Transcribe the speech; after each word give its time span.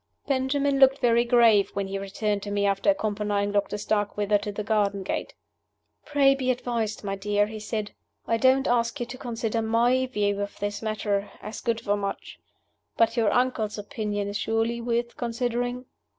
Benjamin 0.25 0.79
looked 0.79 0.97
very 0.97 1.23
grave 1.23 1.69
when 1.75 1.85
he 1.85 1.99
returned 1.99 2.41
to 2.41 2.49
me 2.49 2.65
after 2.65 2.89
accompanying 2.89 3.51
Doctor 3.51 3.77
Starkweather 3.77 4.39
to 4.39 4.51
the 4.51 4.63
garden 4.63 5.03
gate. 5.03 5.35
"Pray 6.05 6.33
be 6.33 6.49
advised, 6.49 7.03
my 7.03 7.15
dear," 7.15 7.45
he 7.45 7.59
said. 7.59 7.91
"I 8.25 8.37
don't 8.37 8.67
ask 8.67 8.99
you 8.99 9.05
to 9.05 9.17
consider 9.19 9.61
my 9.61 10.07
view 10.07 10.41
of 10.41 10.57
this 10.57 10.81
matter, 10.81 11.29
as 11.39 11.61
good 11.61 11.81
for 11.81 11.97
much. 11.97 12.39
But 12.97 13.15
your 13.15 13.31
uncle's 13.31 13.77
opinion 13.77 14.27
is 14.27 14.37
surely 14.37 14.81
worth 14.81 15.17
considering?" 15.17 15.85